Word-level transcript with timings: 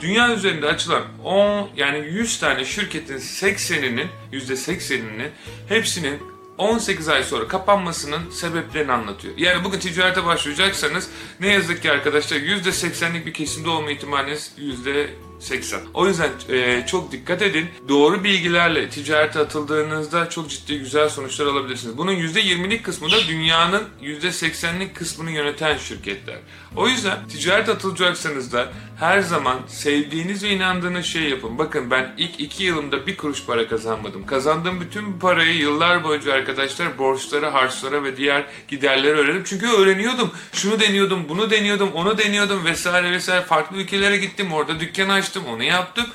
Dünya 0.00 0.34
üzerinde 0.34 0.66
açılan 0.66 1.02
10 1.24 1.70
yani 1.76 1.98
100 1.98 2.40
tane 2.40 2.64
şirketin 2.64 3.18
80'inin 3.18 4.06
%80'inin 4.32 5.30
hepsinin 5.68 6.22
18 6.58 7.08
ay 7.08 7.22
sonra 7.24 7.48
kapanmasının 7.48 8.30
sebeplerini 8.30 8.92
anlatıyor. 8.92 9.34
Yani 9.36 9.64
bugün 9.64 9.78
ticarete 9.78 10.24
başlayacaksanız 10.24 11.10
ne 11.40 11.52
yazık 11.52 11.82
ki 11.82 11.92
arkadaşlar 11.92 12.36
%80'lik 12.36 13.26
bir 13.26 13.34
kesimde 13.34 13.70
olma 13.70 13.90
ihtimaliniz 13.90 14.52
%80. 15.40 15.78
O 15.94 16.06
yüzden 16.06 16.30
e, 16.48 16.86
çok 16.86 17.12
dikkat 17.12 17.42
edin. 17.42 17.68
Doğru 17.88 18.24
bilgilerle 18.24 18.88
ticarete 18.88 19.38
atıldığınızda 19.38 20.30
çok 20.30 20.50
ciddi 20.50 20.78
güzel 20.78 21.08
sonuçlar 21.08 21.46
alabilirsiniz. 21.46 21.98
Bunun 21.98 22.12
%20'lik 22.12 22.84
kısmı 22.84 23.10
da 23.10 23.16
dünyanın 23.28 23.82
%80'lik 24.02 24.96
kısmını 24.96 25.30
yöneten 25.30 25.78
şirketler. 25.78 26.38
O 26.76 26.88
yüzden 26.88 27.28
ticaret 27.28 27.68
atılacaksanız 27.68 28.52
da 28.52 28.72
her 28.98 29.20
zaman 29.20 29.58
sevdiğiniz 29.66 30.44
ve 30.44 30.50
inandığınız 30.50 31.06
şeyi 31.06 31.30
yapın. 31.30 31.58
Bakın 31.58 31.90
ben 31.90 32.14
ilk 32.18 32.40
iki 32.40 32.64
yılımda 32.64 33.06
bir 33.06 33.16
kuruş 33.16 33.46
para 33.46 33.68
kazanmadım. 33.68 34.26
Kazandığım 34.26 34.80
bütün 34.80 35.18
parayı 35.18 35.54
yıllar 35.54 36.04
boyunca 36.04 36.32
arkadaşlar 36.32 36.98
borçlara, 36.98 37.54
harçlara 37.54 38.04
ve 38.04 38.16
diğer 38.16 38.46
giderleri 38.68 39.14
öğrendim. 39.14 39.42
Çünkü 39.46 39.66
öğreniyordum. 39.66 40.30
Şunu 40.52 40.80
deniyordum, 40.80 41.28
bunu 41.28 41.50
deniyordum, 41.50 41.92
onu 41.94 42.18
deniyordum 42.18 42.64
vesaire 42.64 43.10
vesaire. 43.10 43.44
Farklı 43.44 43.76
ülkelere 43.76 44.16
gittim, 44.16 44.52
orada 44.52 44.80
dükkan 44.80 45.08
açtım, 45.28 45.46
onu 45.46 45.62
yaptım. 45.62 46.06